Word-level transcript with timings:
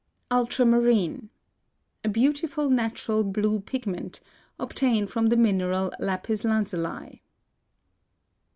ULTRAMARINE. 0.31 1.29
A 2.03 2.09
beautiful 2.09 2.71
natural 2.71 3.23
blue 3.23 3.59
pigment, 3.59 4.19
obtained 4.59 5.11
from 5.11 5.27
the 5.27 5.37
mineral 5.37 5.91
lapis 5.99 6.43
lazuli. 6.43 7.21